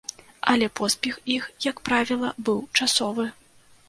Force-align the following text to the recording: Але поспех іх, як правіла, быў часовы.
Але 0.51 0.69
поспех 0.79 1.19
іх, 1.35 1.43
як 1.65 1.81
правіла, 1.89 2.31
быў 2.47 2.57
часовы. 2.79 3.27